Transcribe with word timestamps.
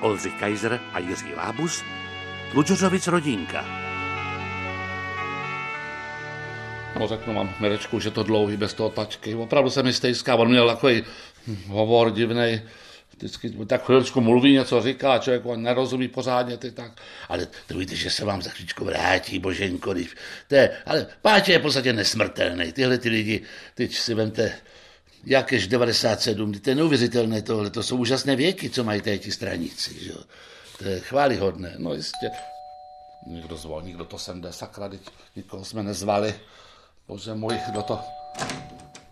Oldřich 0.00 0.34
Kaiser 0.34 0.80
a 0.92 0.98
Jiří 0.98 1.34
Lábus, 1.34 1.82
Tlučořovic 2.52 3.06
rodinka. 3.06 3.64
No 7.00 7.08
řeknu 7.08 7.32
mám 7.32 7.54
Mirečku, 7.60 8.00
že 8.00 8.10
to 8.10 8.22
dlouhý 8.22 8.56
bez 8.56 8.74
toho 8.74 8.88
tačky. 8.88 9.34
Opravdu 9.34 9.70
se 9.70 9.82
mi 9.82 9.92
stejská, 9.92 10.34
on 10.34 10.48
měl 10.48 10.68
takový 10.68 11.04
hovor 11.66 12.10
divný, 12.10 12.60
vždycky 13.16 13.50
tak 13.66 13.84
chvíličku 13.84 14.20
mluví, 14.20 14.52
něco 14.52 14.82
říká, 14.82 15.18
člověk 15.18 15.46
on 15.46 15.62
nerozumí 15.62 16.08
pořádně, 16.08 16.56
ty 16.56 16.70
tak. 16.70 16.92
Ale 17.28 17.46
to 17.66 17.78
víte, 17.78 17.94
že 17.94 18.10
se 18.10 18.24
vám 18.24 18.42
za 18.42 18.50
chvíličku 18.50 18.84
vrátí, 18.84 19.38
boženko, 19.38 19.92
když, 19.92 20.16
to 20.48 20.54
je, 20.54 20.70
ale 20.86 21.06
Páče 21.22 21.52
je 21.52 21.58
v 21.58 21.62
podstatě 21.62 21.92
nesmrtelný. 21.92 22.72
Tyhle 22.72 22.98
ty 22.98 23.08
lidi, 23.08 23.42
teď 23.74 23.94
si 23.94 24.14
vemte, 24.14 24.52
jakéž 25.24 25.66
97, 25.66 26.52
to 26.52 26.70
je 26.70 26.76
neuvěřitelné 26.76 27.42
tohle, 27.42 27.70
to 27.70 27.82
jsou 27.82 27.96
úžasné 27.96 28.36
věky, 28.36 28.70
co 28.70 28.84
mají 28.84 29.00
tady 29.00 29.18
ti 29.18 29.32
straníci, 29.32 30.04
že. 30.04 30.12
To 30.78 30.84
je 30.88 31.00
chválihodné, 31.00 31.74
no 31.78 31.94
jistě. 31.94 32.30
Někdo 33.26 33.56
zvolí, 33.56 33.86
někdo 33.86 34.04
to 34.04 34.18
sem 34.18 34.40
jde, 34.40 34.52
sakra, 34.52 34.88
teď 34.88 35.00
nikoho 35.36 35.64
jsme 35.64 35.82
nezvali. 35.82 36.34
Bože 37.08 37.34
můj, 37.34 37.58
kdo 37.70 37.82
to... 37.82 38.00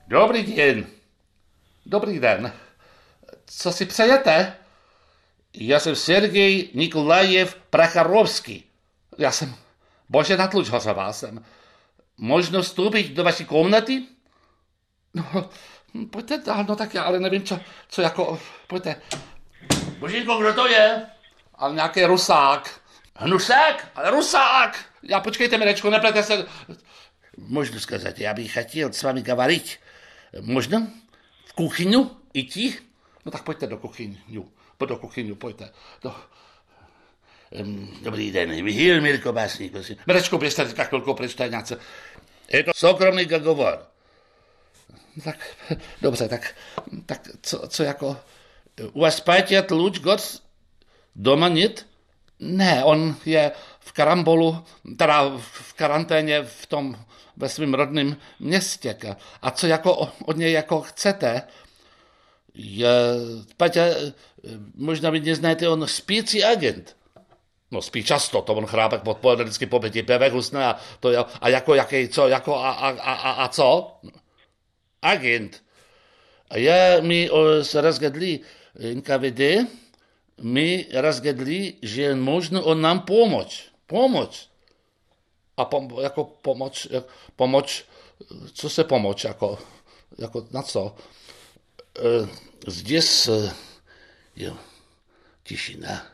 Dobrý 0.09 0.43
den. 0.43 0.87
Dobrý 1.87 2.19
den. 2.19 2.53
Co 3.47 3.73
si 3.73 3.87
přejete? 3.87 4.57
Já 5.55 5.81
jsem 5.81 5.97
Sergej 5.97 6.71
Nikolajev 6.75 7.55
Pracharovský. 7.71 8.65
Já 9.19 9.33
jsem 9.33 9.55
Bože 10.09 10.37
Natlučhořová 10.37 11.13
jsem. 11.13 11.45
Možno 12.17 12.63
vstoupit 12.63 13.13
do 13.13 13.25
vaší 13.25 13.45
komnaty? 13.45 14.03
No, 15.15 15.51
pojďte 16.10 16.38
dál, 16.38 16.66
no 16.70 16.76
tak 16.76 16.94
já 16.94 17.04
ale 17.04 17.20
nevím, 17.20 17.44
co, 17.44 17.60
co 17.90 18.02
jako, 18.02 18.40
pojďte. 18.68 18.96
Božinko, 20.00 20.38
kdo 20.38 20.54
to 20.54 20.68
je? 20.68 21.06
Ale 21.56 21.76
nějaký 21.76 22.06
rusák. 22.06 22.82
Hnusák? 23.16 23.92
Ale 23.96 24.12
rusák! 24.12 24.86
Já 25.04 25.20
počkejte, 25.20 25.58
Mirečko, 25.58 25.90
neplete 25.90 26.24
se. 26.24 26.46
Možno 27.38 27.80
сказать, 27.80 28.20
já 28.20 28.34
bych 28.34 28.58
chtěl 28.62 28.94
s 28.94 29.04
vámi 29.04 29.22
говорить. 29.22 29.80
Možno? 30.42 30.88
V 31.46 31.54
kuchyňu? 31.54 32.18
Идти? 32.34 32.78
No 33.26 33.32
tak 33.32 33.44
pojďte 33.44 33.68
do 33.68 33.78
kuchyňu. 33.78 34.52
Do 34.80 34.98
kuchyňu, 34.98 35.36
pojďte. 35.36 35.70
Do... 36.04 36.16
Um, 37.52 37.98
dobrý 38.02 38.32
den, 38.32 38.64
Michal 38.64 39.02
Mirko 39.02 39.34
Básník, 39.34 39.72
prosím. 39.72 39.98
Mirečko, 40.08 40.38
běžte 40.38 40.66
teďka 40.66 40.84
chvilku 40.84 41.14
pryč, 41.14 41.36
to 41.36 41.44
je 41.44 41.50
něco. 41.50 41.78
Je 42.54 42.64
to 42.64 42.72
soukromý 42.76 43.28
hovor. 43.44 43.88
Tak, 45.25 45.39
dobře, 46.03 46.29
tak, 46.29 46.55
tak 47.07 47.29
co, 47.43 47.69
co 47.69 47.83
jako... 47.83 48.17
U 48.93 49.01
vás 49.01 49.21
Páťa 49.21 49.63
Tluč 49.63 49.99
Goc 49.99 50.43
doma 51.15 51.49
nit? 51.49 51.87
Ne, 52.41 52.85
on 52.85 53.17
je 53.25 53.53
v 53.81 53.93
karambolu, 53.93 54.65
teda 54.97 55.39
v 55.39 55.73
karanténě 55.73 56.43
v 56.43 56.67
tom 56.67 56.97
ve 57.37 57.49
svém 57.49 57.75
rodném 57.75 58.17
městě. 58.41 58.97
A 59.43 59.51
co 59.51 59.67
jako 59.67 60.13
od 60.25 60.37
něj 60.37 60.53
jako 60.53 60.81
chcete? 60.81 61.43
Je, 62.55 62.89
Paťa, 63.57 63.83
možná 64.75 65.11
vy 65.11 65.21
neznáte, 65.21 65.69
on 65.69 65.87
spící 65.87 66.45
agent. 66.45 66.97
No 67.71 67.83
spí 67.83 68.05
často, 68.05 68.43
to 68.43 68.55
on 68.55 68.67
chrápek 68.67 69.07
odpoledne 69.07 69.45
vždycky 69.45 69.67
po 69.67 69.81
pěti 69.81 70.07
usne 70.33 70.67
a, 70.67 70.77
to 71.01 71.27
a 71.41 71.49
jako 71.49 71.75
jaký, 71.75 72.09
co, 72.09 72.29
jako 72.29 72.57
a, 72.57 72.71
a, 72.71 72.91
a, 72.91 73.31
a 73.45 73.49
co? 73.49 73.97
Agent. 75.06 75.64
A 76.50 76.58
já 76.58 77.00
mi 77.02 77.30
se 77.62 77.82
rozgadli 77.82 78.40
NKVD, 78.94 79.68
mi 80.42 80.88
rozgadli, 80.94 81.74
že 81.82 82.16
možno 82.16 82.64
on 82.64 82.82
nám 82.82 83.00
pomoct. 83.00 83.72
Pomoct 83.88 84.52
a 85.58 85.66
pom, 85.66 85.90
jako 86.02 86.24
pomoc, 86.24 86.88
jak, 86.90 87.04
pomoc, 87.36 87.84
co 88.54 88.70
se 88.70 88.84
pomoc, 88.84 89.24
jako, 89.24 89.60
jako 90.18 90.48
na 90.52 90.62
co? 90.62 90.96
E, 92.00 92.28
здесь, 92.68 93.30
jo, 94.36 94.58
tišina, 95.44 96.08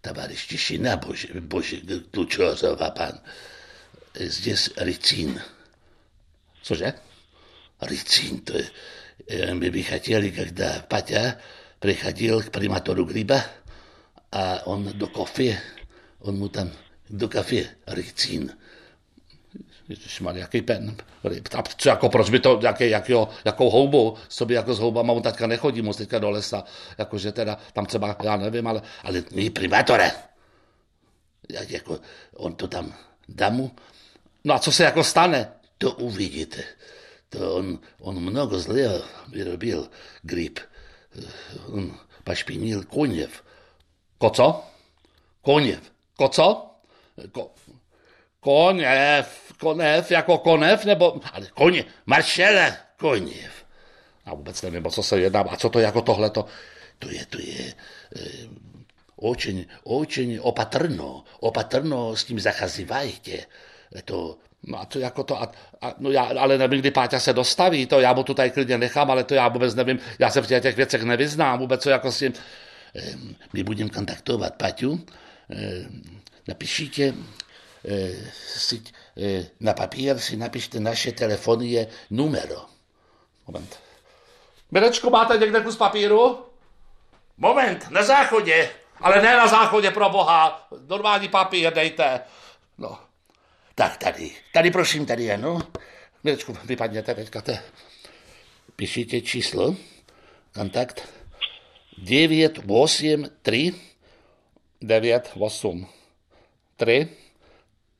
товарищ, 0.00 0.46
tišina, 0.48 0.96
bože, 0.96 1.28
bože, 1.40 1.76
Klučozová 2.10 2.90
pan, 2.90 3.20
здесь 4.14 4.70
ricín. 4.76 5.40
Cože? 6.62 6.92
Ricín, 7.82 8.40
to 8.40 8.56
je, 8.56 9.54
my 9.54 9.70
by 9.70 9.82
chtěli, 9.82 10.32
когда 10.32 10.84
Патя 10.88 11.38
приходил 11.78 12.42
к 12.42 12.50
приматору 12.50 13.04
Гриба, 13.04 13.44
a 14.32 14.66
on 14.66 14.98
do 14.98 15.06
kofy, 15.06 15.58
on 16.20 16.38
mu 16.38 16.48
tam 16.48 16.70
do 17.10 17.28
kafe 17.28 17.76
ricín 17.86 18.56
Ježišmar, 19.88 20.36
jaký 20.36 20.62
pen. 20.62 20.96
A 21.54 21.62
co, 21.62 21.88
jako, 21.88 22.08
proč 22.08 22.30
by 22.30 22.40
to, 22.40 22.60
jaký, 22.62 22.90
jakýho, 22.90 23.28
jakou 23.44 23.70
houbu, 23.70 24.16
sobě 24.28 24.56
jako 24.56 24.74
s 24.74 24.78
houbama, 24.78 25.12
on 25.12 25.22
teďka 25.22 25.46
nechodí 25.46 25.82
moc 25.82 25.96
teďka 25.96 26.18
do 26.18 26.30
lesa, 26.30 26.64
jakože 26.98 27.32
teda 27.32 27.58
tam 27.72 27.86
třeba, 27.86 28.16
já 28.24 28.36
nevím, 28.36 28.66
ale, 28.66 28.82
ale 29.02 29.24
my 29.34 29.50
primátore, 29.50 30.10
jak, 31.48 31.70
jako, 31.70 32.00
on 32.36 32.54
to 32.54 32.68
tam 32.68 32.94
dá 33.28 33.50
mu, 33.50 33.70
no 34.44 34.54
a 34.54 34.58
co 34.58 34.72
se 34.72 34.84
jako 34.84 35.04
stane, 35.04 35.52
to 35.78 35.90
uvidíte. 35.90 36.64
To 37.28 37.54
on, 37.54 37.78
on 38.00 38.20
mnoho 38.20 38.58
zlého 38.58 39.02
vyrobil 39.28 39.88
grip. 40.22 40.58
On 41.66 41.98
pašpinil 42.24 42.84
koněv. 42.84 43.42
Koco? 44.18 44.64
Koněv. 45.42 45.92
Koco? 46.16 46.70
Ko, 47.32 47.50
koněv 48.40 49.42
konev 49.62 50.10
jako 50.10 50.38
konev, 50.38 50.84
nebo 50.84 51.20
ale 51.32 51.46
koně, 51.54 51.84
maršele, 52.06 52.76
koněv. 52.98 53.64
A 54.24 54.34
vůbec 54.34 54.62
nevím, 54.62 54.86
o 54.86 54.90
co 54.90 55.02
se 55.02 55.20
jedná. 55.20 55.40
A 55.40 55.56
co 55.56 55.70
to 55.70 55.78
jako 55.78 56.02
tohle? 56.02 56.30
To 56.30 56.46
je, 57.10 57.26
to 57.26 57.38
je 57.38 57.62
e, 57.70 57.74
очень, 59.16 59.66
очень 59.84 60.40
opatrno, 60.40 61.24
opatrno 61.40 62.16
s 62.16 62.24
tím 62.24 62.40
zachazívajte. 62.40 63.46
To, 64.04 64.38
No 64.63 64.81
a 64.81 64.85
to 64.85 64.99
jako 64.99 65.23
to, 65.23 65.41
a, 65.41 65.51
a, 65.81 65.93
no 65.97 66.11
já, 66.11 66.23
ale 66.23 66.57
nevím, 66.57 66.79
kdy 66.79 66.91
Páťa 66.91 67.19
se 67.19 67.33
dostaví, 67.33 67.85
to 67.85 67.99
já 67.99 68.13
mu 68.13 68.23
to 68.23 68.33
tady 68.33 68.51
klidně 68.51 68.77
nechám, 68.77 69.11
ale 69.11 69.23
to 69.23 69.33
já 69.33 69.47
vůbec 69.47 69.75
nevím, 69.75 69.99
já 70.19 70.29
se 70.29 70.41
v 70.41 70.47
těch 70.47 70.75
věcech 70.75 71.03
nevyznám, 71.03 71.59
vůbec 71.59 71.83
co 71.83 71.89
jako 71.89 72.11
s 72.11 72.19
tím. 72.19 72.33
My 73.53 73.63
budeme 73.63 73.89
kontaktovat 73.89 74.55
Paťu, 74.55 75.05
napíšite 76.47 77.13
si 78.57 78.81
E, 79.17 79.49
na 79.59 79.73
papír 79.73 80.19
si 80.19 80.37
napište 80.37 80.79
naše 80.79 81.11
telefony 81.11 81.67
je 81.67 81.87
numero. 82.09 82.65
Moment. 83.47 83.79
Mirečko, 84.71 85.09
máte 85.09 85.37
někde 85.37 85.61
kus 85.61 85.75
papíru? 85.75 86.45
Moment, 87.37 87.89
na 87.89 88.03
záchodě. 88.03 88.69
Ale 89.01 89.21
ne 89.21 89.37
na 89.37 89.47
záchodě, 89.47 89.91
pro 89.91 90.09
boha. 90.09 90.67
Normální 90.87 91.27
papír 91.27 91.73
dejte. 91.73 92.21
No. 92.77 92.99
Tak 93.77 93.97
tady, 93.97 94.31
tady 94.53 94.71
prosím, 94.71 95.05
tady 95.05 95.23
je, 95.23 95.37
no. 95.37 95.59
Mirečku, 96.23 96.57
vypadněte 96.65 97.15
teďka. 97.15 97.41
Te. 97.41 97.63
Píšite 98.75 99.21
číslo, 99.21 99.75
kontakt 100.53 101.07
983 101.97 103.73
98 104.81 105.87
3 106.77 107.09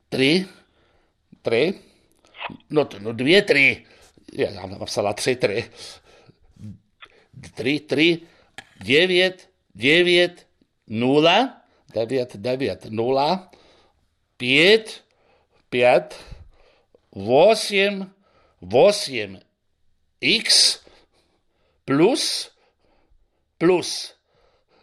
3 0.08 0.46
tři, 1.42 1.74
no, 2.70 2.88
no 2.98 3.12
dvě, 3.12 3.42
tři, 3.42 3.84
já 4.32 4.50
jsem 4.50 4.70
napsala 4.70 5.12
tři, 5.12 5.36
tři, 5.36 5.70
tři, 7.54 7.80
tři, 7.80 8.20
devět, 8.84 9.50
devět, 9.74 10.46
nula, 10.86 11.62
devět, 11.94 12.36
devět, 12.36 12.86
nula, 12.90 13.50
pět, 14.36 15.07
pět, 15.70 16.24
osm, 17.10 18.14
osm, 18.72 19.38
x, 20.20 20.78
plus, 21.84 22.50
plus, 23.58 24.14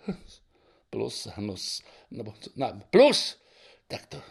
plus, 0.90 1.28
plus, 1.36 1.84
nebo, 2.12 2.34
no, 2.56 2.82
plus, 2.90 3.42
tak 3.88 4.06
to, 4.06 4.22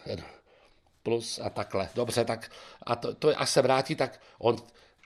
plus 1.03 1.39
a 1.39 1.49
takhle. 1.49 1.89
Dobře, 1.95 2.25
tak 2.25 2.51
a 2.85 2.95
to, 2.95 3.15
to 3.15 3.39
až 3.41 3.49
se 3.49 3.61
vrátí, 3.61 3.95
tak 3.95 4.21
on 4.37 4.57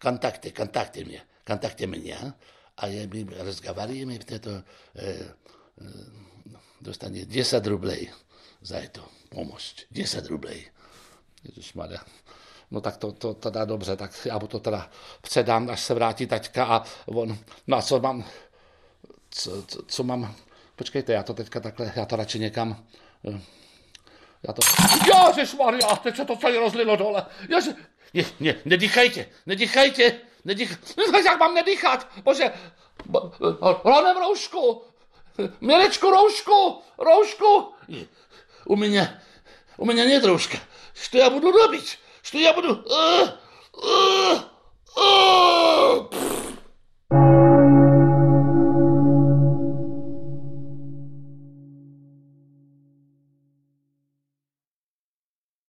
kontakty, 0.01 0.51
kontakty 0.51 1.05
mě, 1.05 1.21
kontakty 1.45 1.87
mě 1.87 2.33
a 2.77 2.87
je, 2.87 3.07
my 3.07 3.25
rozgovaríme, 3.37 4.19
to 4.19 4.49
eh, 4.49 4.63
eh, 4.95 5.35
dostane 6.81 7.25
10 7.25 7.67
rublej 7.67 8.11
za 8.61 8.77
to 8.91 9.03
pomoc. 9.29 9.75
10 9.91 10.25
rublej. 10.27 10.71
Ježišmarja. 11.43 11.99
No 12.71 12.81
tak 12.81 12.97
to, 12.97 13.11
to 13.11 13.33
teda 13.33 13.65
dobře, 13.65 13.95
tak 13.95 14.11
já 14.25 14.37
mu 14.37 14.47
to 14.47 14.59
teda 14.59 14.89
předám, 15.21 15.69
až 15.69 15.81
se 15.81 15.93
vrátí 15.93 16.27
taťka 16.27 16.65
a 16.65 16.83
on, 17.05 17.37
no 17.67 17.77
a 17.77 17.81
co 17.81 17.99
mám, 17.99 18.23
co, 19.29 19.63
co, 19.63 19.79
co 19.87 20.03
mám 20.03 20.35
Počkejte, 20.75 21.13
já 21.13 21.23
to 21.23 21.33
teďka 21.33 21.59
takhle, 21.59 21.93
já 21.95 22.05
to 22.05 22.15
radši 22.15 22.39
někam... 22.39 22.85
eh, 23.33 23.41
Já 24.47 24.53
to... 24.53 24.61
Ježišmarja, 25.37 25.95
teď 25.95 26.15
se 26.15 26.25
to 26.25 26.35
celé 26.35 26.59
rozlilo 26.59 26.95
dole. 26.95 27.25
Ježi... 27.49 27.75
Ne, 28.13 28.23
ne, 28.39 28.55
nedýchajte, 28.65 29.25
nedýchajte, 29.45 30.19
nedýchajte. 30.45 30.93
Jak 31.25 31.39
mám 31.39 31.53
nedýchat? 31.55 32.07
Bože, 32.23 32.53
bo- 33.05 33.31
hlavně 33.83 34.13
roušku. 34.13 34.83
Milečku, 35.61 36.09
roušku, 36.09 36.81
roušku. 36.97 37.73
U 38.65 38.75
mě, 38.75 39.21
u 39.77 39.85
mě 39.85 40.05
není 40.05 40.17
rouška. 40.25 40.57
Что 41.01 41.17
я 41.17 41.29
буду 41.29 41.51
робить? 41.51 41.99
Что 42.21 42.37
я 42.37 42.53
буду... 42.53 42.85
А, 42.91 43.39
а, 43.73 44.43
а! 44.95 45.78